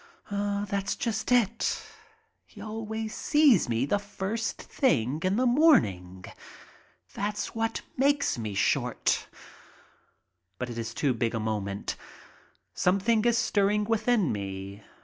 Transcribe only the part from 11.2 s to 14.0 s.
a moment. Something is stirring